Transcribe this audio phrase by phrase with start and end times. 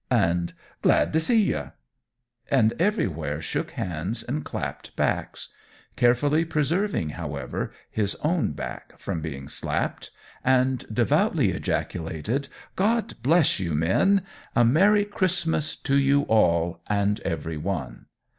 [0.09, 1.73] and "Glad t' see you!"
[2.49, 5.49] and everywhere shook hands and clapped backs
[5.95, 10.09] carefully preserving, however, his own back from being slapped
[10.43, 14.23] and devoutly ejaculated "God bless you, men!
[14.55, 18.07] A Merry Christmas to you all and every one!"